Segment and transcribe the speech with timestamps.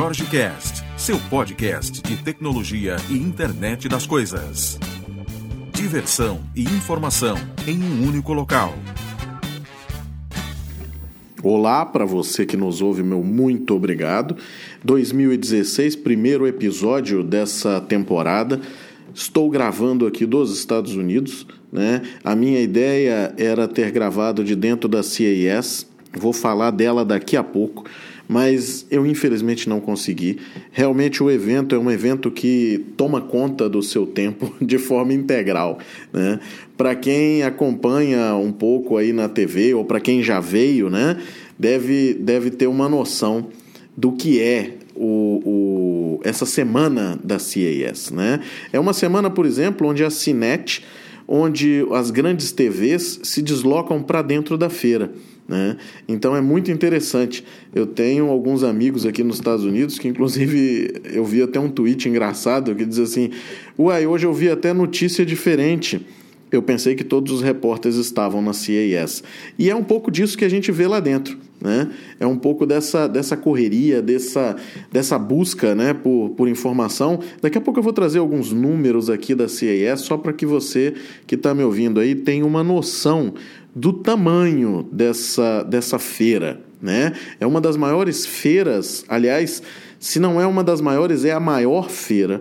[0.00, 4.78] Jorge Cast, seu podcast de tecnologia e internet das coisas.
[5.74, 8.74] Diversão e informação em um único local.
[11.42, 14.38] Olá para você que nos ouve, meu muito obrigado.
[14.82, 18.58] 2016, primeiro episódio dessa temporada.
[19.14, 21.46] Estou gravando aqui dos Estados Unidos.
[21.70, 22.00] Né?
[22.24, 25.86] A minha ideia era ter gravado de dentro da CAS.
[26.14, 27.84] Vou falar dela daqui a pouco
[28.30, 30.38] mas eu infelizmente não consegui.
[30.70, 35.80] Realmente o evento é um evento que toma conta do seu tempo de forma integral.
[36.12, 36.38] Né?
[36.76, 41.20] Para quem acompanha um pouco aí na TV ou para quem já veio, né,
[41.58, 43.48] deve, deve ter uma noção
[43.96, 48.12] do que é o, o, essa semana da CAS.
[48.12, 48.38] Né?
[48.72, 50.84] É uma semana, por exemplo, onde a Cinet,
[51.26, 55.10] onde as grandes TVs se deslocam para dentro da feira.
[55.50, 55.76] Né?
[56.06, 57.44] Então é muito interessante.
[57.74, 62.08] Eu tenho alguns amigos aqui nos Estados Unidos que, inclusive, eu vi até um tweet
[62.08, 63.30] engraçado que diz assim:
[63.76, 66.06] Uai, hoje eu vi até notícia diferente.
[66.52, 69.24] Eu pensei que todos os repórteres estavam na CAS.
[69.58, 71.36] E é um pouco disso que a gente vê lá dentro.
[71.60, 71.90] Né?
[72.18, 74.56] É um pouco dessa, dessa correria, dessa,
[74.90, 77.20] dessa busca né, por, por informação.
[77.42, 80.94] Daqui a pouco eu vou trazer alguns números aqui da CAS, só para que você
[81.26, 83.34] que está me ouvindo aí tenha uma noção
[83.74, 86.60] do tamanho dessa, dessa feira.
[86.80, 87.12] Né?
[87.38, 89.62] É uma das maiores feiras, aliás,
[89.98, 92.40] se não é uma das maiores, é a maior feira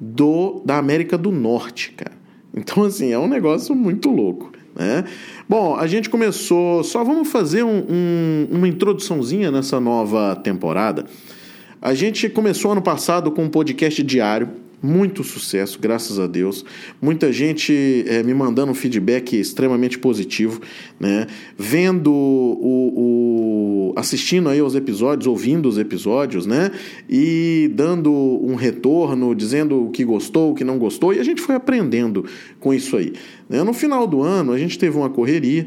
[0.00, 2.16] do da América do Norte, cara.
[2.54, 4.50] Então, assim, é um negócio muito louco.
[4.74, 5.04] Né?
[5.48, 6.82] Bom, a gente começou.
[6.82, 11.04] Só vamos fazer um, um, uma introduçãozinha nessa nova temporada.
[11.80, 14.48] A gente começou ano passado com um podcast diário
[14.82, 16.64] muito sucesso, graças a Deus.
[17.00, 20.60] Muita gente é, me mandando um feedback extremamente positivo,
[20.98, 21.26] né?
[21.56, 26.70] Vendo o, o, assistindo aí aos episódios, ouvindo os episódios, né?
[27.08, 31.42] E dando um retorno, dizendo o que gostou, o que não gostou, e a gente
[31.42, 32.24] foi aprendendo
[32.60, 33.12] com isso aí.
[33.48, 33.62] Né?
[33.62, 35.66] No final do ano, a gente teve uma correria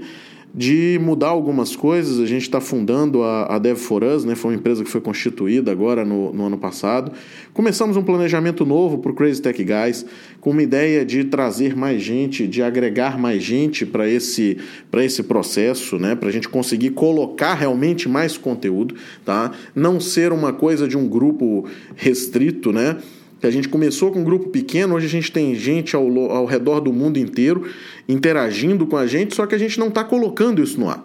[0.53, 2.19] de mudar algumas coisas.
[2.19, 4.35] A gente está fundando a, a Dev for Us, né?
[4.35, 7.11] foi uma empresa que foi constituída agora no, no ano passado.
[7.53, 10.05] Começamos um planejamento novo para o Crazy Tech Guys,
[10.39, 14.57] com uma ideia de trazer mais gente, de agregar mais gente para esse,
[14.97, 16.15] esse processo, né?
[16.15, 19.51] para a gente conseguir colocar realmente mais conteúdo, tá?
[19.73, 22.97] não ser uma coisa de um grupo restrito, né?
[23.41, 26.45] Que a gente começou com um grupo pequeno, hoje a gente tem gente ao, ao
[26.45, 27.67] redor do mundo inteiro
[28.07, 31.03] interagindo com a gente, só que a gente não está colocando isso no ar.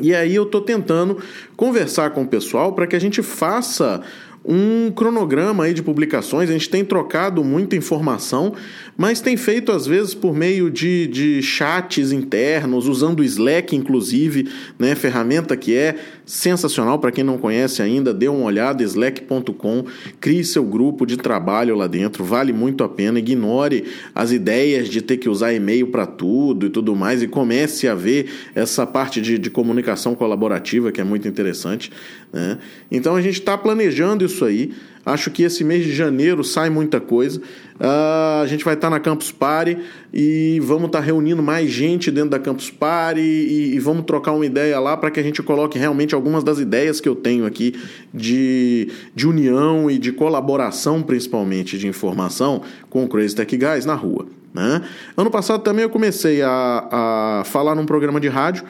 [0.00, 1.18] E aí eu estou tentando
[1.56, 4.02] conversar com o pessoal para que a gente faça
[4.44, 6.50] um cronograma aí de publicações.
[6.50, 8.54] A gente tem trocado muita informação,
[8.96, 14.48] mas tem feito às vezes por meio de, de chats internos, usando o Slack, inclusive,
[14.78, 14.94] né?
[14.94, 19.84] Ferramenta que é sensacional para quem não conhece ainda, dê uma olhada, slack.com,
[20.20, 23.18] crie seu grupo de trabalho lá dentro, vale muito a pena.
[23.18, 27.86] Ignore as ideias de ter que usar e-mail para tudo e tudo mais e comece
[27.86, 31.90] a ver essa parte de, de comunicação colaborativa que é muito interessante.
[32.32, 32.58] Né?
[32.90, 34.72] Então a gente está planejando isso aí.
[35.04, 37.40] Acho que esse mês de janeiro sai muita coisa.
[37.74, 39.76] Uh, a gente vai estar tá na Campus Party
[40.12, 44.32] e vamos estar tá reunindo mais gente dentro da Campus Party e, e vamos trocar
[44.32, 47.44] uma ideia lá para que a gente coloque realmente algumas das ideias que eu tenho
[47.44, 47.74] aqui
[48.12, 53.94] de, de união e de colaboração, principalmente de informação, com o Crazy Tech Guys na
[53.94, 54.26] rua.
[54.54, 54.82] Né?
[55.16, 58.64] Ano passado também eu comecei a, a falar num programa de rádio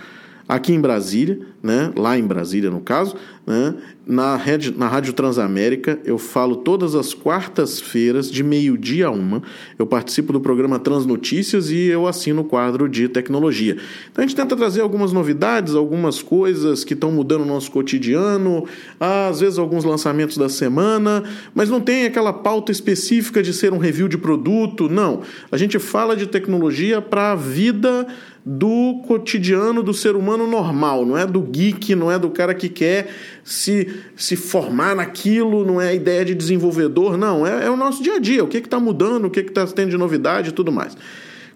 [0.49, 3.17] aqui em Brasília, né, lá em Brasília no caso,
[3.47, 3.75] né,
[4.07, 9.43] na, rede, na Rádio Transamérica, eu falo todas as quartas-feiras, de meio-dia a uma.
[9.79, 13.77] Eu participo do programa Transnotícias e eu assino o quadro de tecnologia.
[14.11, 18.67] Então a gente tenta trazer algumas novidades, algumas coisas que estão mudando o nosso cotidiano,
[19.01, 21.23] às vezes alguns lançamentos da semana,
[21.55, 25.23] mas não tem aquela pauta específica de ser um review de produto, não.
[25.51, 28.07] A gente fala de tecnologia para a vida
[28.47, 32.69] do cotidiano do ser humano normal, não é do geek, não é do cara que
[32.69, 33.09] quer
[33.43, 38.03] se, se formar naquilo, não é a ideia de desenvolvedor, não, é, é o nosso
[38.03, 40.71] dia a dia, o que está mudando, o que está tendo de novidade e tudo
[40.71, 40.95] mais.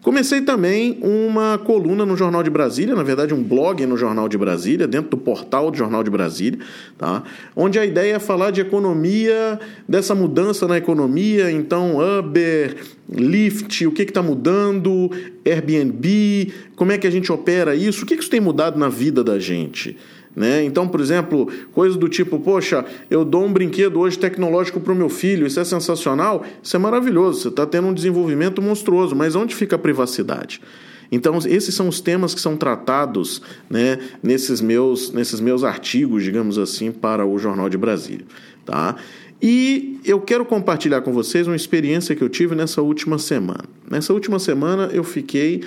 [0.02, 4.38] Comecei também uma coluna no Jornal de Brasília, na verdade um blog no Jornal de
[4.38, 6.60] Brasília, dentro do portal do Jornal de Brasília,
[6.96, 7.24] tá?
[7.56, 9.58] onde a ideia é falar de economia,
[9.88, 12.76] dessa mudança na economia, então Uber,
[13.10, 15.10] Lyft, o que está mudando,
[15.44, 18.88] Airbnb, como é que a gente opera isso, o que, que isso tem mudado na
[18.88, 19.96] vida da gente.
[20.38, 20.62] Né?
[20.62, 24.96] Então, por exemplo, coisas do tipo, poxa, eu dou um brinquedo hoje tecnológico para o
[24.96, 29.34] meu filho, isso é sensacional, isso é maravilhoso, você está tendo um desenvolvimento monstruoso, mas
[29.34, 30.60] onde fica a privacidade?
[31.10, 36.56] Então, esses são os temas que são tratados né, nesses, meus, nesses meus artigos, digamos
[36.56, 38.24] assim, para o Jornal de Brasília.
[38.64, 38.94] tá?
[39.42, 43.64] E eu quero compartilhar com vocês uma experiência que eu tive nessa última semana.
[43.90, 45.64] Nessa última semana eu fiquei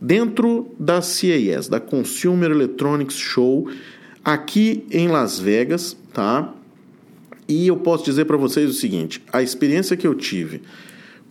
[0.00, 3.68] dentro da CES, da Consumer Electronics Show,
[4.24, 6.52] aqui em Las Vegas, tá?
[7.46, 10.62] E eu posso dizer para vocês o seguinte: a experiência que eu tive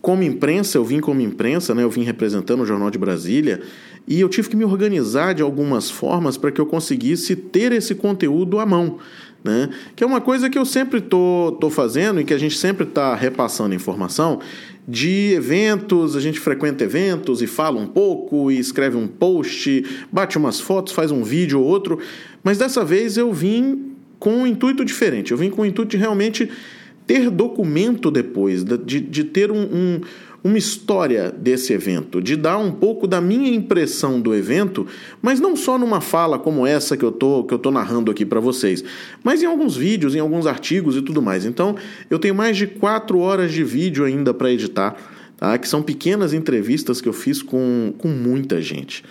[0.00, 1.82] como imprensa, eu vim como imprensa, né?
[1.82, 3.62] Eu vim representando o Jornal de Brasília
[4.06, 7.94] e eu tive que me organizar de algumas formas para que eu conseguisse ter esse
[7.94, 8.98] conteúdo à mão.
[9.42, 9.70] Né?
[9.96, 12.84] Que é uma coisa que eu sempre tô, tô fazendo e que a gente sempre
[12.84, 14.40] está repassando informação
[14.86, 20.36] de eventos, a gente frequenta eventos e fala um pouco, e escreve um post, bate
[20.36, 21.98] umas fotos, faz um vídeo ou outro,
[22.42, 25.96] mas dessa vez eu vim com um intuito diferente, eu vim com o intuito de
[25.96, 26.50] realmente
[27.06, 30.00] ter documento depois, de, de ter um, um
[30.44, 34.86] uma história desse evento, de dar um pouco da minha impressão do evento,
[35.22, 38.26] mas não só numa fala como essa que eu tô, que eu tô narrando aqui
[38.26, 38.84] para vocês,
[39.22, 41.46] mas em alguns vídeos, em alguns artigos e tudo mais.
[41.46, 41.74] Então,
[42.10, 44.94] eu tenho mais de quatro horas de vídeo ainda para editar,
[45.38, 45.56] tá?
[45.56, 49.02] que são pequenas entrevistas que eu fiz com, com muita gente.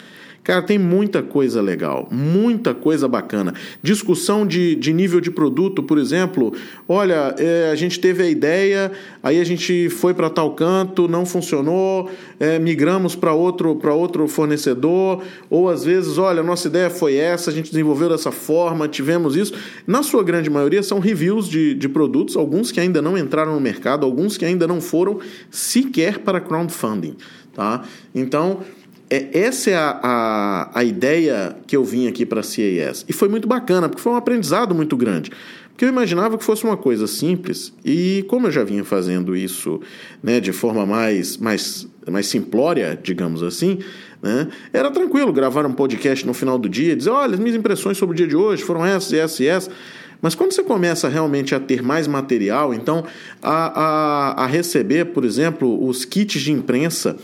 [0.44, 3.54] Cara, tem muita coisa legal, muita coisa bacana.
[3.82, 6.54] Discussão de, de nível de produto, por exemplo.
[6.86, 8.92] Olha, é, a gente teve a ideia,
[9.24, 12.12] aí a gente foi para tal canto, não funcionou,
[12.42, 17.54] é, migramos para outro, outro fornecedor, ou às vezes, olha, nossa ideia foi essa, a
[17.54, 19.54] gente desenvolveu dessa forma, tivemos isso.
[19.88, 23.62] Na sua grande maioria, são reviews de, de produtos, alguns que ainda não entraram no
[23.62, 25.20] mercado, alguns que ainda não foram
[25.50, 27.16] sequer para crowdfunding.
[27.54, 27.84] Tá?
[28.14, 28.62] Então
[29.10, 33.06] é, essa é a, a, a ideia que eu vim aqui para a CAS.
[33.08, 35.32] E foi muito bacana, porque foi um aprendizado muito grande.
[35.70, 39.82] Porque eu imaginava que fosse uma coisa simples, e como eu já vinha fazendo isso
[40.22, 43.80] né, de forma mais, mais, mais simplória, digamos assim,
[44.22, 47.98] né, era tranquilo gravar um podcast no final do dia, dizer: olha, as minhas impressões
[47.98, 49.74] sobre o dia de hoje foram essas, essas e essas.
[50.22, 53.04] Mas quando você começa realmente a ter mais material, então
[53.42, 57.18] a, a, a receber, por exemplo, os kits de imprensa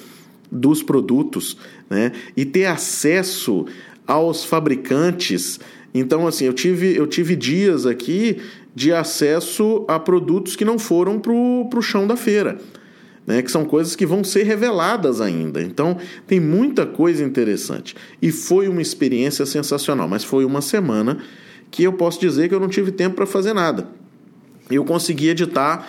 [0.51, 1.57] dos produtos,
[1.89, 2.11] né?
[2.35, 3.65] E ter acesso
[4.05, 5.59] aos fabricantes.
[5.93, 8.37] Então, assim, eu tive, eu tive dias aqui
[8.73, 12.57] de acesso a produtos que não foram para o chão da feira.
[13.27, 15.61] Né, que são coisas que vão ser reveladas ainda.
[15.61, 17.95] Então, tem muita coisa interessante.
[18.19, 21.19] E foi uma experiência sensacional, mas foi uma semana
[21.69, 23.87] que eu posso dizer que eu não tive tempo para fazer nada.
[24.71, 25.87] Eu consegui editar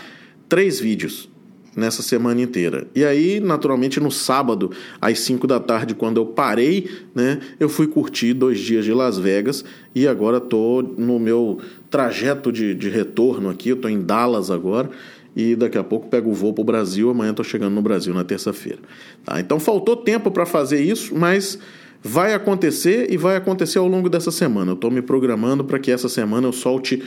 [0.51, 1.30] três vídeos
[1.75, 2.87] nessa semana inteira.
[2.95, 4.71] E aí, naturalmente, no sábado,
[5.01, 9.19] às 5 da tarde, quando eu parei, né, eu fui curtir dois dias de Las
[9.19, 9.65] Vegas
[9.95, 11.59] e agora estou no meu
[11.89, 14.91] trajeto de, de retorno aqui, eu estou em Dallas agora
[15.35, 18.13] e daqui a pouco pego o voo para o Brasil, amanhã estou chegando no Brasil
[18.13, 18.81] na terça-feira.
[19.25, 19.41] Tá?
[19.41, 21.59] Então faltou tempo para fazer isso, mas
[22.03, 24.73] vai acontecer e vai acontecer ao longo dessa semana.
[24.73, 27.03] Eu estou me programando para que essa semana eu solte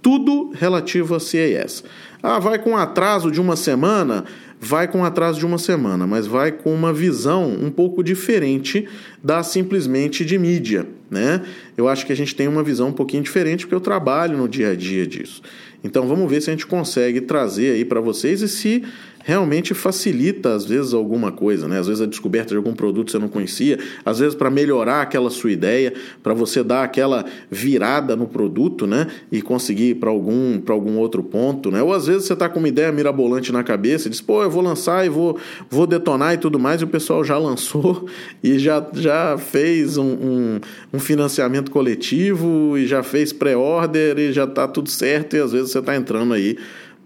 [0.00, 1.84] tudo relativo a CES.
[2.22, 4.24] Ah, vai com atraso de uma semana?
[4.60, 8.88] Vai com atraso de uma semana, mas vai com uma visão um pouco diferente
[9.22, 11.42] da simplesmente de mídia, né?
[11.76, 14.48] Eu acho que a gente tem uma visão um pouquinho diferente porque eu trabalho no
[14.48, 15.42] dia a dia disso.
[15.84, 18.82] Então vamos ver se a gente consegue trazer aí para vocês e se
[19.28, 21.78] realmente facilita, às vezes, alguma coisa, né?
[21.78, 25.28] Às vezes a descoberta de algum produto você não conhecia, às vezes para melhorar aquela
[25.28, 25.92] sua ideia,
[26.22, 29.06] para você dar aquela virada no produto, né?
[29.30, 31.82] E conseguir para algum, algum outro ponto, né?
[31.82, 34.48] Ou às vezes você está com uma ideia mirabolante na cabeça e diz, pô, eu
[34.48, 35.36] vou lançar e vou,
[35.68, 38.08] vou detonar e tudo mais, e o pessoal já lançou
[38.42, 40.60] e já, já fez um, um,
[40.94, 45.70] um financiamento coletivo e já fez pré-order e já está tudo certo, e às vezes
[45.70, 46.56] você está entrando aí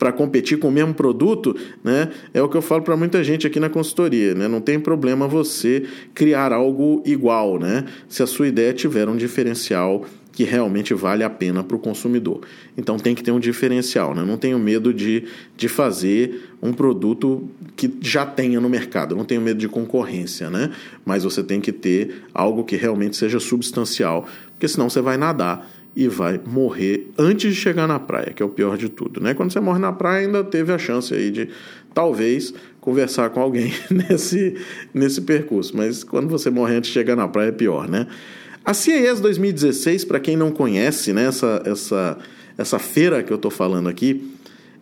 [0.02, 1.54] para competir com o mesmo produto,
[1.84, 2.08] né?
[2.34, 4.48] É o que eu falo para muita gente aqui na consultoria, né?
[4.48, 7.84] Não tem problema você criar algo igual, né?
[8.08, 12.40] Se a sua ideia tiver um diferencial que realmente vale a pena para o consumidor.
[12.76, 14.24] Então tem que ter um diferencial, né?
[14.24, 15.22] Não tenho medo de,
[15.56, 20.72] de fazer um produto que já tenha no mercado, não tenho medo de concorrência, né?
[21.04, 25.70] Mas você tem que ter algo que realmente seja substancial, porque senão você vai nadar
[25.94, 29.34] e vai morrer antes de chegar na praia, que é o pior de tudo, né?
[29.34, 31.48] Quando você morre na praia, ainda teve a chance aí de
[31.92, 34.56] talvez conversar com alguém nesse,
[34.94, 38.06] nesse percurso, mas quando você morre antes de chegar na praia é pior, né?
[38.64, 42.18] A CES 2016, para quem não conhece, né, essa, essa,
[42.56, 44.32] essa feira que eu estou falando aqui,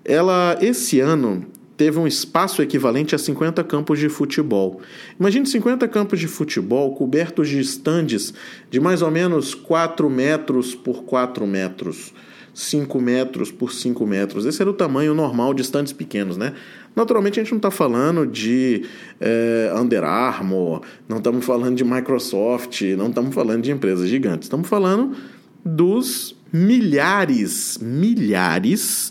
[0.04, 1.46] ela esse ano
[1.80, 4.82] teve um espaço equivalente a 50 campos de futebol.
[5.18, 8.34] Imagine 50 campos de futebol cobertos de estandes
[8.68, 12.12] de mais ou menos 4 metros por 4 metros.
[12.52, 14.44] 5 metros por 5 metros.
[14.44, 16.52] Esse era o tamanho normal de estandes pequenos, né?
[16.94, 18.84] Naturalmente a gente não está falando de
[19.18, 24.68] é, Under Armour, não estamos falando de Microsoft, não estamos falando de empresas gigantes, estamos
[24.68, 25.16] falando
[25.64, 29.10] dos milhares, milhares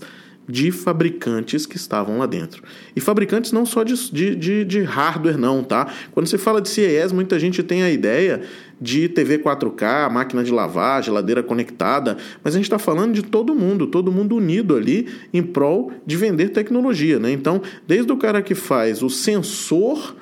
[0.50, 2.64] de fabricantes que estavam lá dentro.
[2.96, 3.96] E fabricantes não só de,
[4.36, 5.94] de, de, hardware, não, tá?
[6.12, 8.42] Quando se fala de CES, muita gente tem a ideia
[8.82, 13.54] de TV 4K, máquina de lavar, geladeira conectada, mas a gente está falando de todo
[13.54, 17.32] mundo, todo mundo unido ali em prol de vender tecnologia, né?
[17.32, 20.16] Então, desde o cara que faz o sensor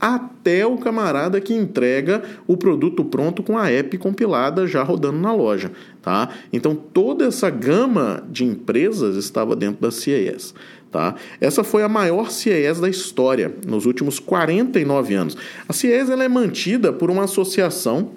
[0.00, 5.32] até o camarada que entrega o produto pronto com a app compilada já rodando na
[5.32, 5.72] loja,
[6.02, 6.28] tá?
[6.52, 10.54] Então toda essa gama de empresas estava dentro da CES,
[10.92, 11.14] tá?
[11.40, 15.36] Essa foi a maior CES da história nos últimos 49 anos.
[15.68, 18.10] A CES ela é mantida por uma associação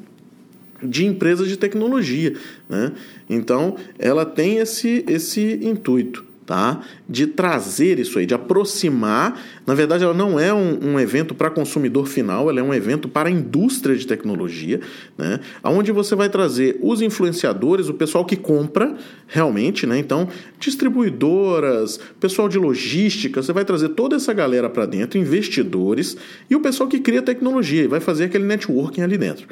[0.84, 2.36] de empresas de tecnologia,
[2.68, 2.92] né?
[3.30, 6.82] Então ela tem esse esse intuito tá?
[7.08, 9.40] de trazer isso aí, de aproximar.
[9.68, 13.08] Na verdade, ela não é um, um evento para consumidor final, ela é um evento
[13.08, 14.82] para a indústria de tecnologia,
[15.16, 15.40] né?
[15.64, 20.00] onde você vai trazer os influenciadores, o pessoal que compra realmente, né?
[20.00, 20.28] então
[20.60, 26.18] distribuidoras, pessoal de logística, você vai trazer toda essa galera para dentro, investidores
[26.50, 29.48] e o pessoal que cria tecnologia e vai fazer aquele networking ali dentro.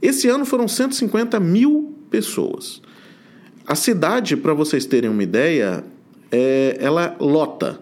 [0.00, 2.80] Esse ano foram 150 mil pessoas.
[3.66, 5.84] A cidade, para vocês terem uma ideia,
[6.30, 7.80] é, ela lota.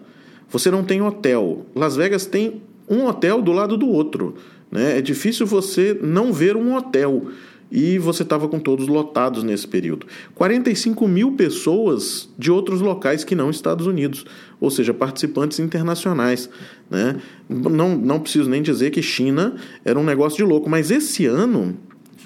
[0.49, 1.65] Você não tem hotel.
[1.75, 4.35] Las Vegas tem um hotel do lado do outro.
[4.71, 4.97] Né?
[4.97, 7.27] É difícil você não ver um hotel.
[7.71, 10.07] E você estava com todos lotados nesse período.
[10.33, 14.25] 45 mil pessoas de outros locais que não Estados Unidos,
[14.59, 16.49] ou seja, participantes internacionais.
[16.89, 17.17] Né?
[17.47, 21.77] Não, não preciso nem dizer que China era um negócio de louco, mas esse ano,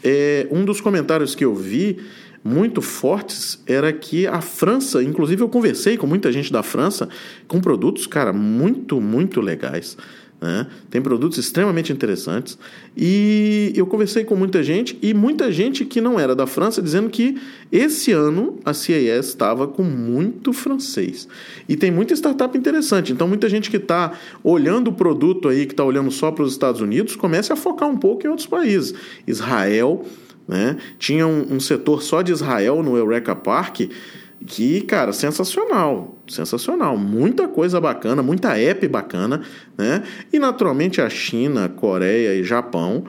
[0.01, 1.98] é, um dos comentários que eu vi
[2.43, 7.07] muito fortes era que a França, inclusive eu conversei com muita gente da França,
[7.47, 9.95] com produtos, cara, muito, muito legais.
[10.43, 10.67] Né?
[10.89, 12.57] Tem produtos extremamente interessantes.
[12.97, 17.09] E eu conversei com muita gente, e muita gente que não era da França, dizendo
[17.09, 17.39] que
[17.71, 21.29] esse ano a CES estava com muito francês.
[21.69, 23.13] E tem muita startup interessante.
[23.13, 26.51] Então, muita gente que está olhando o produto aí, que está olhando só para os
[26.51, 28.93] Estados Unidos, comece a focar um pouco em outros países.
[29.25, 30.05] Israel
[30.47, 30.77] né?
[30.97, 33.81] Tinha um, um setor só de Israel no Eureka Park
[34.45, 39.41] que, cara, sensacional, sensacional, muita coisa bacana, muita app bacana,
[39.77, 40.03] né?
[40.31, 43.05] E naturalmente a China, Coreia e Japão,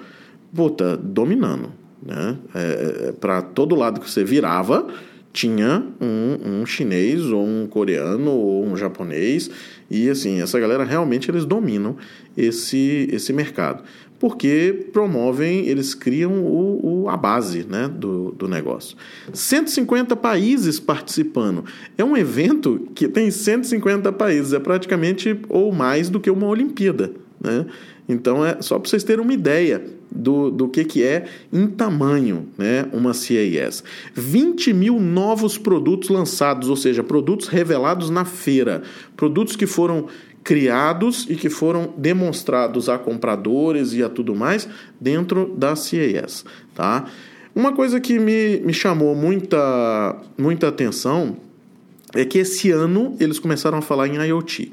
[0.54, 2.36] puta, dominando, né?
[2.54, 4.86] É, é para todo lado que você virava,
[5.34, 9.50] tinha um, um chinês ou um coreano ou um japonês
[9.90, 11.96] e assim essa galera realmente eles dominam
[12.36, 13.82] esse esse mercado
[14.24, 18.96] porque promovem, eles criam o, o, a base né, do, do negócio.
[19.34, 21.62] 150 países participando.
[21.98, 27.12] É um evento que tem 150 países, é praticamente ou mais do que uma Olimpíada.
[27.38, 27.66] Né?
[28.08, 32.48] Então, é só para vocês terem uma ideia do, do que, que é em tamanho
[32.56, 33.84] né, uma CES.
[34.14, 38.82] 20 mil novos produtos lançados, ou seja, produtos revelados na feira,
[39.18, 40.06] produtos que foram
[40.44, 44.68] criados e que foram demonstrados a compradores e a tudo mais
[45.00, 47.06] dentro da CES, tá?
[47.54, 51.36] Uma coisa que me, me chamou muita, muita atenção
[52.14, 54.70] é que esse ano eles começaram a falar em IoT.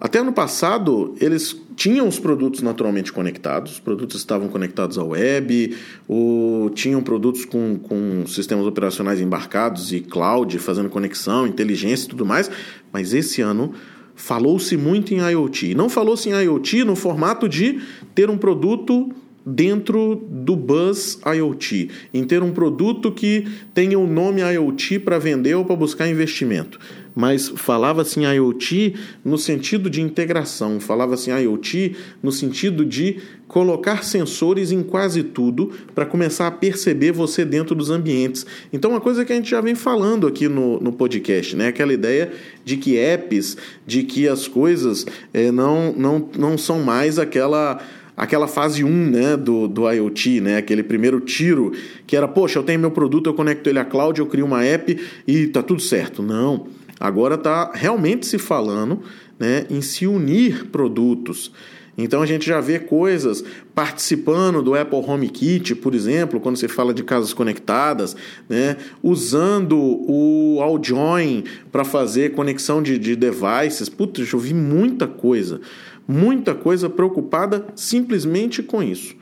[0.00, 5.76] Até ano passado, eles tinham os produtos naturalmente conectados, os produtos estavam conectados à web,
[6.08, 12.26] ou tinham produtos com, com sistemas operacionais embarcados e cloud, fazendo conexão, inteligência e tudo
[12.26, 12.50] mais,
[12.92, 13.72] mas esse ano
[14.14, 15.74] Falou-se muito em IoT.
[15.74, 17.80] Não falou-se em IoT no formato de
[18.14, 19.10] ter um produto
[19.44, 25.18] dentro do Buzz IoT, em ter um produto que tenha o um nome IoT para
[25.18, 26.78] vender ou para buscar investimento.
[27.14, 34.02] Mas falava-se em IoT no sentido de integração, falava-se em IoT no sentido de colocar
[34.02, 38.46] sensores em quase tudo para começar a perceber você dentro dos ambientes.
[38.72, 41.68] Então, uma coisa que a gente já vem falando aqui no, no podcast, né?
[41.68, 42.32] Aquela ideia
[42.64, 45.04] de que apps, de que as coisas
[45.34, 47.78] é, não, não, não são mais aquela
[48.16, 51.72] aquela fase 1 né, do, do IoT, né, aquele primeiro tiro,
[52.06, 54.62] que era, poxa, eu tenho meu produto, eu conecto ele à cloud, eu crio uma
[54.64, 56.22] app e tá tudo certo.
[56.22, 56.66] Não.
[57.02, 59.02] Agora está realmente se falando
[59.36, 61.50] né, em se unir produtos.
[61.98, 63.42] Então a gente já vê coisas
[63.74, 68.14] participando do Apple Home Kit, por exemplo, quando você fala de casas conectadas,
[68.48, 68.76] né?
[69.02, 71.42] usando o AllJoin
[71.72, 73.88] para fazer conexão de, de devices.
[73.88, 75.60] Putz, eu vi muita coisa,
[76.06, 79.16] muita coisa preocupada simplesmente com isso.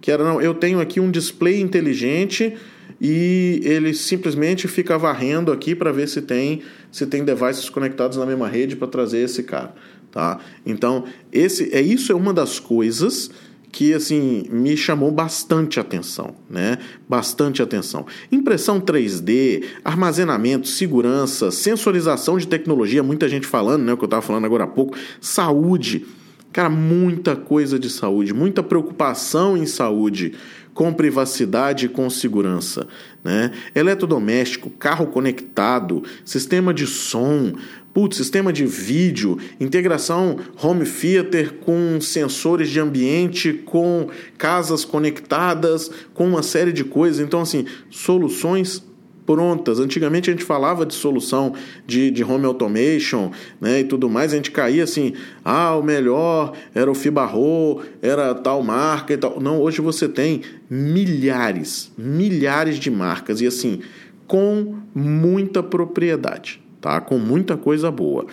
[0.00, 2.56] Que era, não, eu tenho aqui um display inteligente
[3.00, 8.26] e ele simplesmente fica varrendo aqui para ver se tem se tem devices conectados na
[8.26, 9.74] mesma rede para trazer esse cara.
[10.10, 10.38] Tá?
[10.64, 13.30] Então, esse é isso é uma das coisas
[13.70, 16.78] que assim me chamou bastante atenção, né?
[17.08, 18.06] Bastante atenção.
[18.32, 23.92] Impressão 3D, armazenamento, segurança, sensorização de tecnologia, muita gente falando, né?
[23.92, 26.06] O que eu estava falando agora há pouco, saúde,
[26.52, 30.34] cara, muita coisa de saúde, muita preocupação em saúde
[30.78, 32.86] com privacidade e com segurança.
[33.24, 33.50] Né?
[33.74, 37.52] Eletrodoméstico, carro conectado, sistema de som,
[37.92, 44.08] putz, sistema de vídeo, integração home theater com sensores de ambiente, com
[44.38, 47.18] casas conectadas, com uma série de coisas.
[47.18, 48.80] Então, assim, soluções
[49.28, 49.78] prontas.
[49.78, 51.52] Antigamente a gente falava de solução
[51.86, 53.30] de, de home automation
[53.60, 55.12] né, e tudo mais, a gente caía assim,
[55.44, 59.38] ah, o melhor era o Fibarro, era tal marca e tal.
[59.38, 63.80] Não, hoje você tem milhares, milhares de marcas e assim,
[64.26, 66.98] com muita propriedade, tá?
[66.98, 68.24] Com muita coisa boa.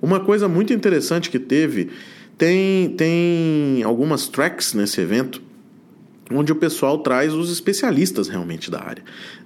[0.00, 1.90] Uma coisa muito interessante que teve,
[2.38, 5.42] tem, tem algumas tracks nesse evento
[6.30, 9.02] onde o pessoal traz os especialistas realmente da área.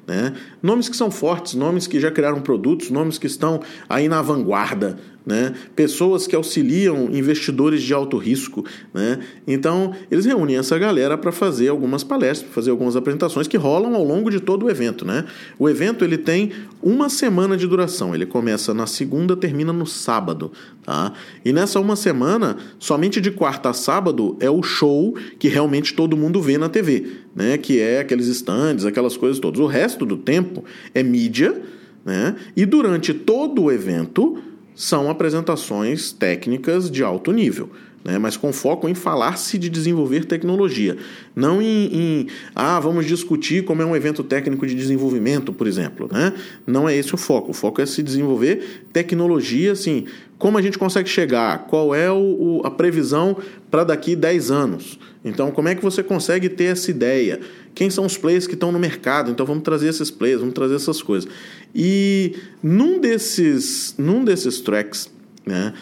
[0.06, 0.34] Né?
[0.62, 4.98] Nomes que são fortes, nomes que já criaram produtos, nomes que estão aí na vanguarda
[5.28, 5.52] né?
[5.76, 8.64] pessoas que auxiliam investidores de alto risco.
[8.94, 9.18] Né?
[9.46, 14.02] Então, eles reúnem essa galera para fazer algumas palestras, fazer algumas apresentações que rolam ao
[14.02, 15.04] longo de todo o evento.
[15.04, 15.26] Né?
[15.58, 20.50] O evento ele tem uma semana de duração, ele começa na segunda, termina no sábado.
[20.82, 21.12] Tá?
[21.44, 26.16] E nessa uma semana, somente de quarta a sábado, é o show que realmente todo
[26.16, 27.04] mundo vê na TV,
[27.36, 27.58] né?
[27.58, 29.60] que é aqueles stands, aquelas coisas todas.
[29.60, 31.60] O resto do tempo é mídia.
[32.02, 32.36] Né?
[32.56, 34.38] E durante todo o evento,
[34.78, 37.68] são apresentações técnicas de alto nível.
[38.04, 40.96] Né, mas com foco em falar-se de desenvolver tecnologia,
[41.34, 46.08] não em, em, ah, vamos discutir como é um evento técnico de desenvolvimento, por exemplo.
[46.10, 46.32] Né?
[46.64, 47.50] Não é esse o foco.
[47.50, 50.06] O foco é se desenvolver tecnologia, assim,
[50.38, 53.36] como a gente consegue chegar, qual é o, o, a previsão
[53.68, 54.98] para daqui 10 anos.
[55.24, 57.40] Então, como é que você consegue ter essa ideia?
[57.78, 59.30] Quem são os players que estão no mercado?
[59.30, 61.30] Então, vamos trazer esses players, vamos trazer essas coisas.
[61.72, 65.08] E num desses, num desses tracks,
[65.46, 65.72] né,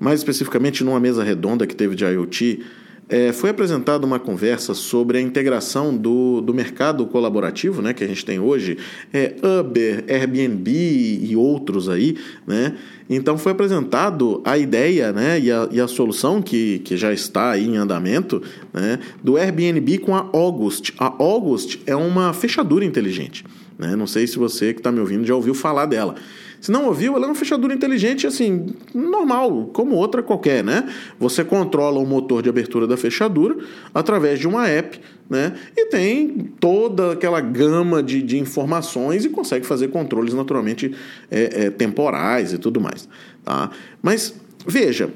[0.00, 2.64] mais especificamente numa mesa redonda que teve de IoT,
[3.08, 8.06] é, foi apresentada uma conversa sobre a integração do, do mercado colaborativo né, que a
[8.06, 8.78] gente tem hoje,
[9.12, 12.16] é, Uber, Airbnb e outros aí.
[12.46, 12.74] Né?
[13.10, 17.50] Então foi apresentado a ideia né, e, a, e a solução que, que já está
[17.50, 20.92] aí em andamento né, do Airbnb com a August.
[20.98, 23.44] A August é uma fechadura inteligente.
[23.78, 23.96] Né?
[23.96, 26.14] Não sei se você que está me ouvindo já ouviu falar dela.
[26.62, 30.88] Se não ouviu, ela é uma fechadura inteligente, assim, normal, como outra qualquer, né?
[31.18, 33.56] Você controla o motor de abertura da fechadura
[33.92, 35.54] através de uma app, né?
[35.76, 36.28] E tem
[36.60, 40.94] toda aquela gama de, de informações e consegue fazer controles naturalmente
[41.28, 43.08] é, é, temporais e tudo mais,
[43.44, 43.68] tá?
[44.00, 44.32] Mas
[44.64, 45.10] veja,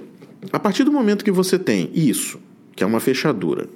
[0.52, 2.40] a partir do momento que você tem isso,
[2.74, 3.68] que é uma fechadura,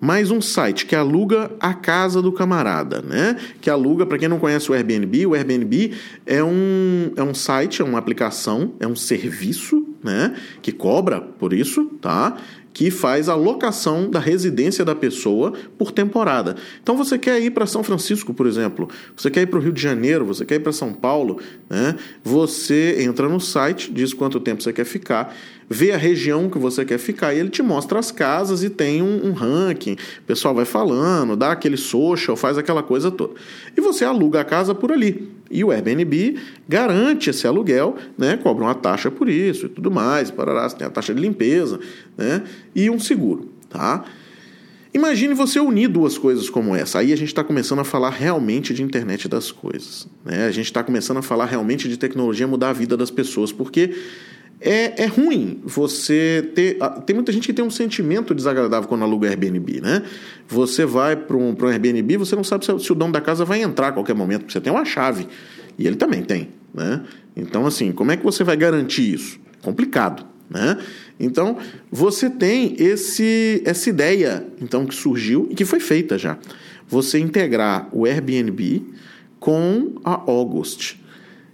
[0.00, 3.36] mais um site que aluga a casa do camarada, né?
[3.60, 5.92] Que aluga, para quem não conhece o Airbnb, o Airbnb
[6.24, 10.34] é um, é um site, é uma aplicação, é um serviço, né?
[10.62, 12.36] Que cobra por isso, tá?
[12.72, 16.56] que faz a locação da residência da pessoa por temporada.
[16.82, 19.72] Então você quer ir para São Francisco, por exemplo, você quer ir para o Rio
[19.72, 21.96] de Janeiro, você quer ir para São Paulo, né?
[22.22, 25.34] você entra no site, diz quanto tempo você quer ficar,
[25.72, 29.00] vê a região que você quer ficar e ele te mostra as casas e tem
[29.00, 29.92] um, um ranking.
[29.92, 33.34] O pessoal vai falando, dá aquele social, faz aquela coisa toda.
[33.76, 35.30] E você aluga a casa por ali.
[35.48, 38.36] E o Airbnb garante esse aluguel, né?
[38.36, 41.78] cobra uma taxa por isso e tudo mais, parará, tem a taxa de limpeza
[42.18, 42.42] né?
[42.74, 43.52] e um seguro.
[43.68, 44.04] Tá?
[44.92, 46.98] Imagine você unir duas coisas como essa.
[46.98, 50.08] Aí a gente está começando a falar realmente de internet das coisas.
[50.24, 50.46] Né?
[50.46, 53.94] A gente está começando a falar realmente de tecnologia mudar a vida das pessoas, porque
[54.60, 56.76] é, é ruim você ter.
[57.06, 60.02] Tem muita gente que tem um sentimento desagradável quando aluga Airbnb, né?
[60.46, 63.44] Você vai para um, um Airbnb, você não sabe se, se, o dono da casa
[63.44, 65.26] vai entrar a qualquer momento, porque você tem uma chave.
[65.78, 67.02] E ele também tem, né?
[67.34, 69.40] Então, assim, como é que você vai garantir isso?
[69.62, 70.76] Complicado, né?
[71.18, 71.56] Então,
[71.90, 76.38] você tem esse, essa ideia então que surgiu e que foi feita já.
[76.86, 78.84] Você integrar o Airbnb
[79.38, 80.99] com a August.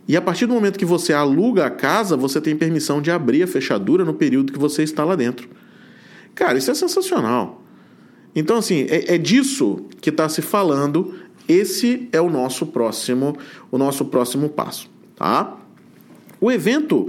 [0.08, 3.42] E a partir do momento que você aluga a casa, você tem permissão de abrir
[3.42, 5.48] a fechadura no período que você está lá dentro.
[6.34, 7.62] Cara, isso é sensacional.
[8.34, 11.14] Então, assim, é, é disso que está se falando.
[11.48, 13.36] Esse é o nosso próximo,
[13.70, 15.56] o nosso próximo passo, tá?
[16.40, 17.08] O evento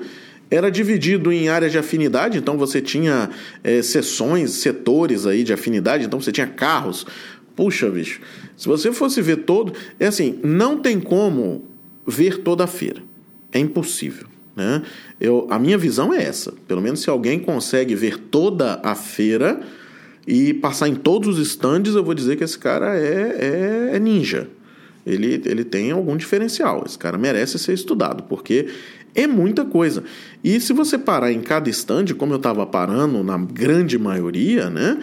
[0.49, 3.29] era dividido em áreas de afinidade, então você tinha
[3.63, 7.05] é, setores aí de afinidade, então você tinha carros.
[7.55, 8.21] Puxa, bicho,
[8.55, 11.65] se você fosse ver todo, é assim, não tem como
[12.07, 13.03] ver toda a feira.
[13.51, 14.27] É impossível.
[14.55, 14.81] Né?
[15.19, 16.53] Eu, a minha visão é essa.
[16.67, 19.61] Pelo menos se alguém consegue ver toda a feira,
[20.27, 23.99] e passar em todos os stands, eu vou dizer que esse cara é, é, é
[23.99, 24.49] ninja.
[25.05, 26.83] Ele, ele tem algum diferencial.
[26.85, 28.67] Esse cara merece ser estudado, porque
[29.15, 30.03] é muita coisa.
[30.43, 34.99] E se você parar em cada stand, como eu estava parando na grande maioria, né?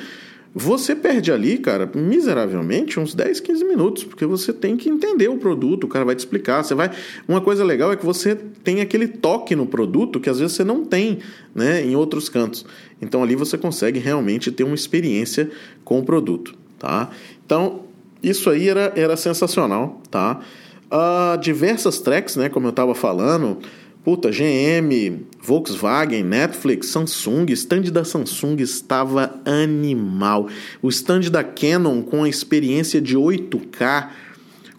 [0.56, 5.36] Você perde ali, cara, miseravelmente uns 10, 15 minutos, porque você tem que entender o
[5.36, 6.62] produto, o cara vai te explicar.
[6.62, 6.92] Você vai.
[7.26, 10.62] Uma coisa legal é que você tem aquele toque no produto que às vezes você
[10.62, 11.18] não tem
[11.52, 12.64] né, em outros cantos.
[13.02, 15.50] Então ali você consegue realmente ter uma experiência
[15.84, 16.54] com o produto.
[16.78, 17.10] Tá?
[17.44, 17.80] Então,
[18.22, 20.00] isso aí era, era sensacional.
[20.08, 20.40] Tá?
[20.84, 23.58] Uh, diversas tracks, né, como eu estava falando.
[24.04, 30.46] Puta, GM, Volkswagen, Netflix, Samsung, stand da Samsung estava animal.
[30.82, 34.10] O stand da Canon com a experiência de 8K,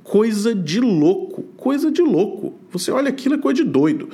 [0.04, 2.54] coisa de louco, coisa de louco.
[2.70, 4.10] Você olha aquilo é coisa de doido.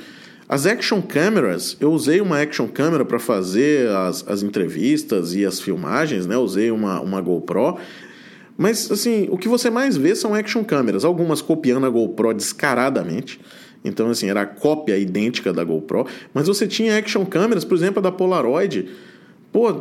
[0.48, 5.60] As action cameras, eu usei uma action camera para fazer as, as entrevistas e as
[5.60, 6.38] filmagens, né?
[6.38, 7.76] usei uma, uma GoPro.
[8.56, 13.38] Mas assim, o que você mais vê são action câmeras, algumas copiando a GoPro descaradamente
[13.84, 16.06] então, assim, era a cópia idêntica da GoPro.
[16.32, 18.88] Mas você tinha action câmeras, por exemplo, a da Polaroid.
[19.52, 19.72] Pô,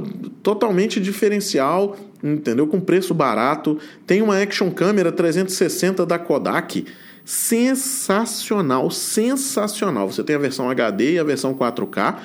[0.43, 2.67] totalmente diferencial, entendeu?
[2.67, 3.77] Com preço barato.
[4.05, 6.85] Tem uma action câmera 360 da Kodak.
[7.23, 10.11] Sensacional, sensacional.
[10.11, 12.17] Você tem a versão HD e a versão 4K.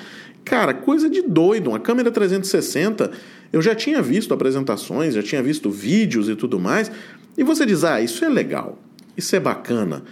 [0.43, 1.69] Cara, coisa de doido.
[1.69, 3.11] Uma câmera 360,
[3.53, 6.91] eu já tinha visto apresentações, já tinha visto vídeos e tudo mais.
[7.37, 8.79] E você diz: ah, isso é legal,
[9.15, 10.03] isso é bacana.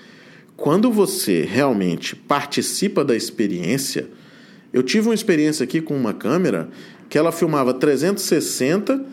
[0.58, 4.08] Quando você realmente participa da experiência,
[4.72, 6.70] eu tive uma experiência aqui com uma câmera
[7.10, 9.06] que ela filmava 360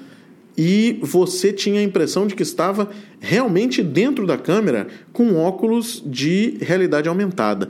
[0.56, 6.58] e você tinha a impressão de que estava realmente dentro da câmera com óculos de
[6.60, 7.68] realidade aumentada.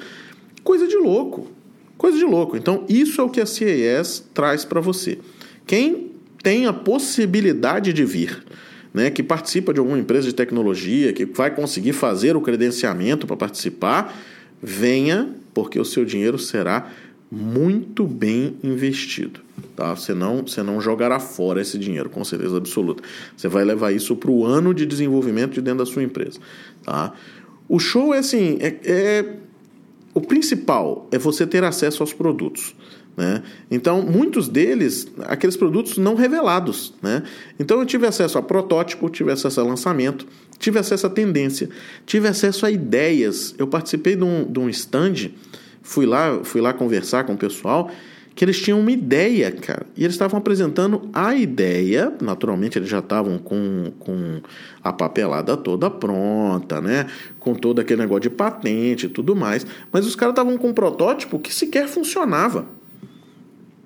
[0.62, 1.50] Coisa de louco.
[1.96, 2.56] Coisa de louco.
[2.56, 5.18] Então, isso é o que a CES traz para você.
[5.66, 6.11] Quem
[6.42, 8.42] tem a possibilidade de vir
[8.92, 13.37] né, que participa de alguma empresa de tecnologia, que vai conseguir fazer o credenciamento para
[13.37, 14.16] participar,
[14.62, 16.90] venha, porque o seu dinheiro será
[17.31, 19.40] muito bem investido.
[19.74, 19.94] Tá?
[19.94, 23.02] Você, não, você não jogará fora esse dinheiro, com certeza absoluta.
[23.35, 26.38] Você vai levar isso para o ano de desenvolvimento de dentro da sua empresa.
[26.85, 27.14] Tá?
[27.66, 29.37] O show é assim: é, é,
[30.12, 32.74] o principal é você ter acesso aos produtos.
[33.16, 33.42] Né?
[33.70, 36.94] Então, muitos deles, aqueles produtos não revelados.
[37.03, 37.22] Né?
[37.59, 40.27] Então, eu tive acesso a protótipo, tive acesso a lançamento,
[40.59, 41.68] tive acesso a tendência,
[42.07, 43.55] tive acesso a ideias.
[43.59, 45.31] Eu participei de um, de um stand,
[45.83, 47.90] fui lá, fui lá conversar com o pessoal,
[48.35, 52.11] que eles tinham uma ideia, cara, e eles estavam apresentando a ideia.
[52.20, 54.40] Naturalmente, eles já estavam com, com
[54.83, 57.07] a papelada toda pronta, né?
[57.38, 60.72] Com todo aquele negócio de patente e tudo mais, mas os caras estavam com um
[60.72, 62.66] protótipo que sequer funcionava.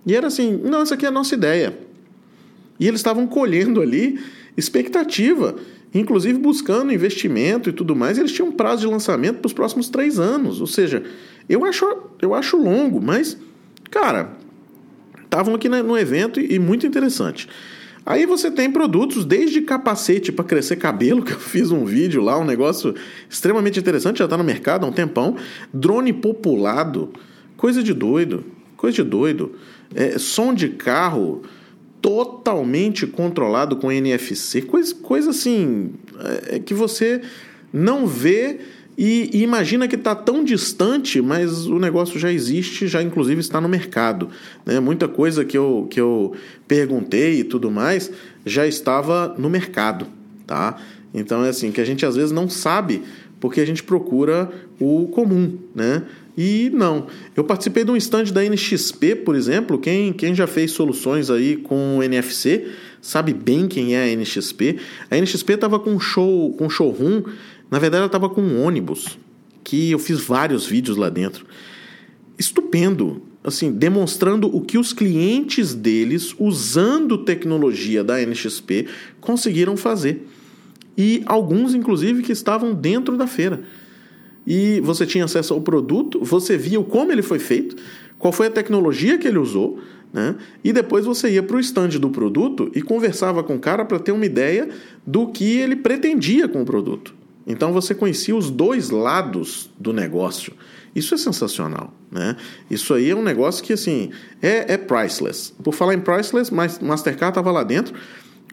[0.07, 1.77] E era assim: não, essa aqui é a nossa ideia.
[2.79, 4.21] E eles estavam colhendo ali
[4.57, 5.57] expectativa,
[5.93, 8.17] inclusive buscando investimento e tudo mais.
[8.17, 10.61] E eles tinham prazo de lançamento para os próximos três anos.
[10.61, 11.03] Ou seja,
[11.49, 11.85] eu acho,
[12.23, 13.37] eu acho longo, mas,
[13.91, 14.31] cara,
[15.25, 17.49] estavam aqui no evento e, e muito interessante.
[18.05, 22.39] Aí você tem produtos desde capacete para crescer cabelo, que eu fiz um vídeo lá,
[22.39, 22.95] um negócio
[23.29, 25.37] extremamente interessante, já está no mercado há um tempão.
[25.75, 27.13] Drone populado,
[27.57, 28.45] coisa de doido,
[28.77, 29.55] coisa de doido
[29.95, 31.43] é, som de carro
[32.01, 35.95] totalmente controlado com NFC, coisa, coisa assim
[36.49, 37.21] é, que você
[37.73, 38.61] não vê
[38.97, 43.61] e, e imagina que está tão distante, mas o negócio já existe, já inclusive está
[43.61, 44.31] no mercado.
[44.65, 44.81] Né?
[44.81, 46.35] Muita coisa que eu, que eu
[46.67, 48.11] perguntei e tudo mais
[48.45, 50.07] já estava no mercado.
[50.47, 50.81] Tá?
[51.13, 53.03] Então é assim, que a gente às vezes não sabe
[53.39, 56.03] porque a gente procura o comum, né?
[56.37, 57.07] E não.
[57.35, 59.79] Eu participei de um stand da NXP, por exemplo.
[59.79, 62.69] Quem, quem já fez soluções aí com NFC
[63.01, 64.79] sabe bem quem é a NXP.
[65.11, 67.23] A NXP estava com show, com showroom.
[67.71, 69.19] Na verdade, ela estava com um ônibus
[69.65, 71.47] que eu fiz vários vídeos lá dentro.
[72.39, 78.89] Estupendo, assim, demonstrando o que os clientes deles, usando tecnologia da NXP,
[79.23, 80.29] conseguiram fazer.
[80.99, 83.65] E alguns, inclusive, que estavam dentro da feira
[84.47, 87.77] e você tinha acesso ao produto, você via como ele foi feito,
[88.19, 89.79] qual foi a tecnologia que ele usou,
[90.13, 90.37] né?
[90.63, 93.99] E depois você ia para o stand do produto e conversava com o cara para
[93.99, 94.69] ter uma ideia
[95.07, 97.15] do que ele pretendia com o produto.
[97.47, 100.53] Então você conhecia os dois lados do negócio.
[100.95, 102.37] Isso é sensacional, né?
[102.71, 105.53] Isso aí é um negócio que assim é, é priceless.
[105.63, 107.95] Por falar em priceless, Mastercard estava lá dentro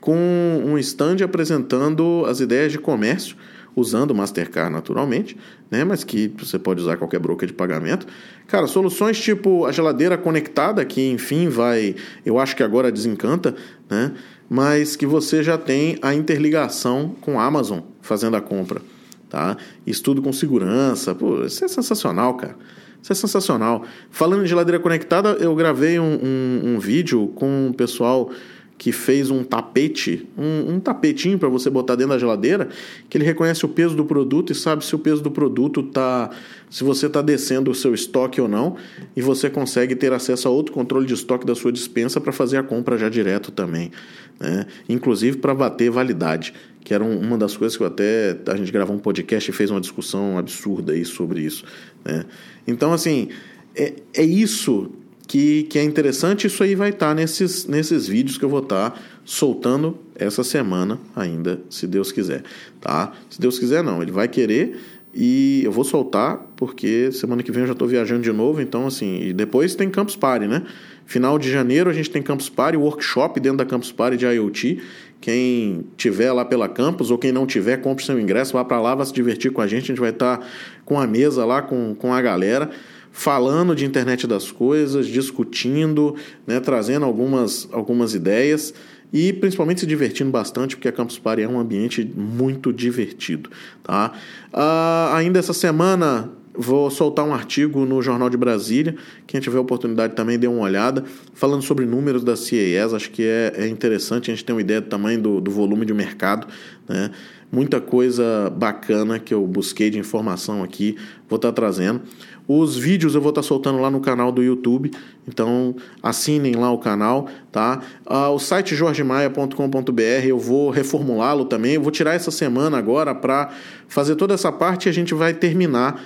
[0.01, 3.37] com um stand apresentando as ideias de comércio
[3.75, 5.37] usando Mastercard naturalmente,
[5.69, 5.83] né?
[5.83, 8.07] Mas que você pode usar qualquer broker de pagamento.
[8.47, 13.55] Cara, soluções tipo a geladeira conectada, que enfim vai, eu acho que agora desencanta,
[13.89, 14.13] né?
[14.49, 18.81] Mas que você já tem a interligação com a Amazon fazendo a compra,
[19.29, 19.57] tá?
[19.85, 22.55] Isso tudo com segurança, pô, isso é sensacional, cara.
[23.01, 23.83] Isso é sensacional.
[24.09, 28.31] Falando em geladeira conectada, eu gravei um, um, um vídeo com o pessoal
[28.77, 32.69] que fez um tapete, um, um tapetinho para você botar dentro da geladeira,
[33.09, 36.29] que ele reconhece o peso do produto e sabe se o peso do produto tá,
[36.69, 38.75] se você está descendo o seu estoque ou não,
[39.15, 42.57] e você consegue ter acesso a outro controle de estoque da sua dispensa para fazer
[42.57, 43.91] a compra já direto também,
[44.39, 44.65] né?
[44.89, 48.95] Inclusive para bater validade, que era uma das coisas que eu até a gente gravou
[48.95, 51.63] um podcast e fez uma discussão absurda aí sobre isso,
[52.03, 52.25] né?
[52.67, 53.29] Então assim
[53.75, 54.91] é, é isso
[55.27, 56.47] que, que é interessante.
[56.47, 60.43] Isso aí vai estar tá nesses, nesses vídeos que eu vou estar tá soltando essa
[60.43, 62.43] semana ainda, se Deus quiser,
[62.79, 63.13] tá?
[63.29, 64.79] Se Deus quiser, não, ele vai querer
[65.13, 68.87] e eu vou soltar porque semana que vem eu já estou viajando de novo, então
[68.87, 70.63] assim, e depois tem Campus Party, né?
[71.05, 74.79] Final de janeiro a gente tem Campus Party, workshop dentro da Campus Party de IoT.
[75.21, 78.93] Quem tiver lá pela campus ou quem não tiver, compre seu ingresso, vá para lá,
[78.93, 79.83] vá se divertir com a gente.
[79.83, 80.45] A gente vai estar tá
[80.83, 82.69] com a mesa lá com, com a galera
[83.13, 86.15] falando de internet das coisas, discutindo,
[86.47, 88.73] né, trazendo algumas, algumas ideias
[89.13, 93.51] e principalmente se divertindo bastante, porque a Campus Party é um ambiente muito divertido.
[93.83, 94.11] Tá?
[94.51, 98.95] Uh, ainda essa semana vou soltar um artigo no Jornal de Brasília.
[99.27, 101.03] Quem tiver oportunidade também dê uma olhada,
[101.35, 102.93] falando sobre números da CES.
[102.93, 105.85] Acho que é, é interessante a gente ter uma ideia do tamanho do, do volume
[105.85, 106.47] de mercado.
[106.89, 107.11] Né?
[107.51, 110.97] Muita coisa bacana que eu busquei de informação aqui,
[111.29, 112.01] vou estar trazendo.
[112.47, 114.91] Os vídeos eu vou estar soltando lá no canal do YouTube,
[115.27, 117.81] então assinem lá o canal, tá?
[118.05, 123.51] Ah, o site jorgemaia.com.br eu vou reformulá-lo também, eu vou tirar essa semana agora para
[123.87, 126.03] fazer toda essa parte e a gente vai terminar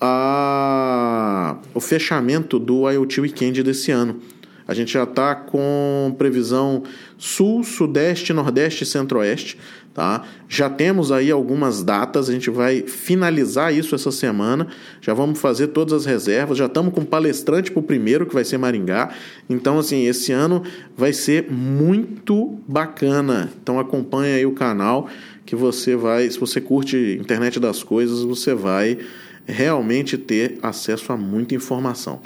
[0.00, 1.56] a...
[1.74, 4.20] o fechamento do IoT Weekend desse ano.
[4.66, 6.84] A gente já está com previsão
[7.20, 9.58] sul, sudeste, nordeste e centro-oeste.
[9.92, 10.24] Tá?
[10.48, 14.68] Já temos aí algumas datas, a gente vai finalizar isso essa semana.
[15.02, 16.56] Já vamos fazer todas as reservas.
[16.56, 19.10] Já estamos com palestrante para o primeiro, que vai ser Maringá.
[19.50, 20.62] Então, assim, esse ano
[20.96, 23.50] vai ser muito bacana.
[23.62, 25.06] Então, acompanha aí o canal
[25.44, 28.96] que você vai, se você curte internet das coisas, você vai
[29.44, 32.20] realmente ter acesso a muita informação.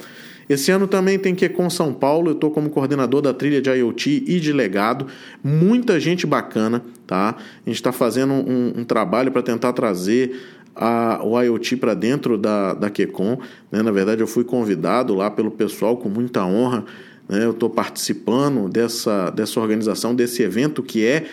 [0.47, 3.69] Esse ano também tem que com São Paulo, eu estou como coordenador da trilha de
[3.69, 5.07] IoT e de legado.
[5.43, 7.35] Muita gente bacana, tá?
[7.65, 10.39] A gente está fazendo um, um trabalho para tentar trazer
[10.75, 13.39] a, o IoT para dentro da, da QCon.
[13.71, 13.81] Né?
[13.81, 16.85] Na verdade, eu fui convidado lá pelo pessoal com muita honra.
[17.29, 17.43] Né?
[17.43, 21.25] Eu estou participando dessa, dessa organização, desse evento que é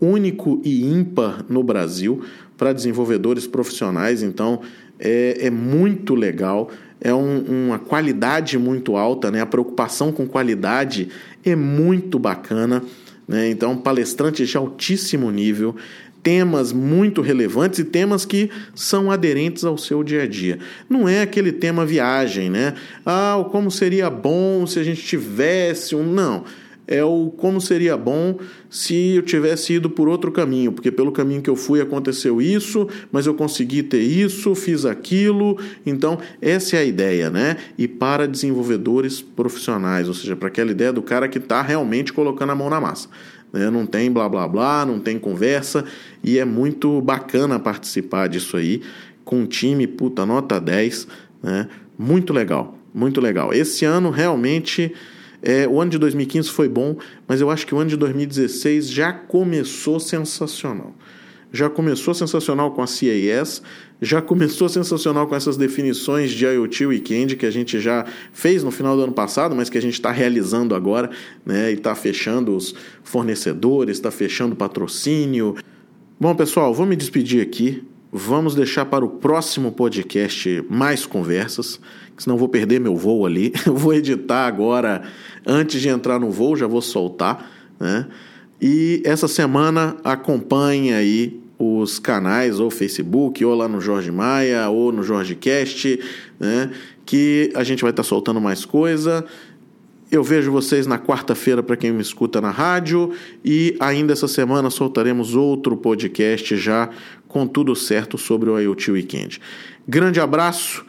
[0.00, 2.22] único e ímpar no Brasil
[2.56, 4.22] para desenvolvedores profissionais.
[4.22, 4.60] Então,
[4.98, 9.40] é, é muito legal é um, uma qualidade muito alta, né?
[9.40, 11.08] a preocupação com qualidade
[11.44, 12.82] é muito bacana.
[13.28, 13.50] Né?
[13.50, 15.76] Então, palestrantes de altíssimo nível,
[16.22, 20.58] temas muito relevantes e temas que são aderentes ao seu dia a dia.
[20.88, 22.74] Não é aquele tema viagem, né?
[23.04, 26.02] Ah, como seria bom se a gente tivesse um.
[26.04, 26.44] Não
[26.86, 28.38] é o como seria bom
[28.70, 32.88] se eu tivesse ido por outro caminho, porque pelo caminho que eu fui aconteceu isso,
[33.10, 35.58] mas eu consegui ter isso, fiz aquilo.
[35.84, 37.56] Então, essa é a ideia, né?
[37.76, 42.50] E para desenvolvedores profissionais, ou seja, para aquela ideia do cara que está realmente colocando
[42.50, 43.08] a mão na massa.
[43.52, 43.70] Né?
[43.70, 45.84] Não tem blá blá blá, não tem conversa,
[46.22, 48.82] e é muito bacana participar disso aí,
[49.24, 51.08] com um time, puta, nota 10,
[51.42, 51.68] né?
[51.98, 53.52] Muito legal, muito legal.
[53.52, 54.92] Esse ano realmente
[55.42, 56.96] é, o ano de 2015 foi bom,
[57.26, 60.94] mas eu acho que o ano de 2016 já começou sensacional.
[61.52, 63.62] Já começou sensacional com a CAS,
[64.02, 68.70] já começou sensacional com essas definições de IoT Weekend que a gente já fez no
[68.70, 71.10] final do ano passado, mas que a gente está realizando agora,
[71.44, 71.70] né?
[71.70, 75.54] E está fechando os fornecedores, está fechando patrocínio.
[76.20, 77.84] Bom, pessoal, vou me despedir aqui.
[78.12, 81.80] Vamos deixar para o próximo podcast mais conversas
[82.18, 83.52] senão vou perder meu voo ali.
[83.66, 85.02] Eu vou editar agora,
[85.46, 88.06] antes de entrar no voo, já vou soltar, né?
[88.60, 94.92] E essa semana acompanhe aí os canais, ou Facebook, ou lá no Jorge Maia, ou
[94.92, 95.98] no Jorge Cast,
[96.38, 96.70] né?
[97.04, 99.24] Que a gente vai estar tá soltando mais coisa.
[100.10, 103.12] Eu vejo vocês na quarta-feira para quem me escuta na rádio
[103.44, 106.90] e ainda essa semana soltaremos outro podcast já
[107.26, 109.40] com tudo certo sobre o IoT Weekend.
[109.86, 110.84] Grande abraço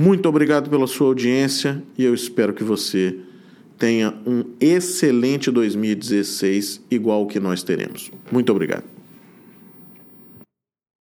[0.00, 3.18] muito obrigado pela sua audiência e eu espero que você
[3.76, 8.10] tenha um excelente 2016 igual o que nós teremos.
[8.32, 8.99] Muito obrigado.